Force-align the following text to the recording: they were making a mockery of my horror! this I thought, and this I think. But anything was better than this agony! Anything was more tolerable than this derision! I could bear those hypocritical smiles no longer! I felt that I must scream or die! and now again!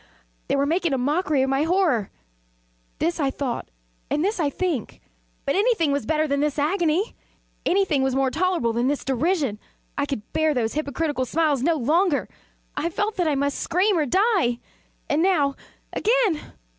they 0.47 0.55
were 0.55 0.65
making 0.65 0.93
a 0.93 0.97
mockery 0.97 1.43
of 1.43 1.49
my 1.51 1.61
horror! 1.61 2.09
this 2.97 3.19
I 3.19 3.29
thought, 3.29 3.69
and 4.09 4.25
this 4.25 4.39
I 4.39 4.49
think. 4.49 4.99
But 5.45 5.53
anything 5.55 5.91
was 5.91 6.07
better 6.07 6.27
than 6.27 6.39
this 6.39 6.57
agony! 6.57 7.15
Anything 7.67 8.01
was 8.01 8.15
more 8.15 8.31
tolerable 8.31 8.73
than 8.73 8.87
this 8.87 9.05
derision! 9.05 9.59
I 9.99 10.07
could 10.07 10.33
bear 10.33 10.55
those 10.55 10.73
hypocritical 10.73 11.25
smiles 11.25 11.61
no 11.61 11.75
longer! 11.75 12.27
I 12.75 12.89
felt 12.89 13.15
that 13.17 13.27
I 13.27 13.35
must 13.35 13.59
scream 13.59 13.95
or 13.95 14.07
die! 14.07 14.57
and 15.07 15.21
now 15.21 15.53
again! 15.93 16.53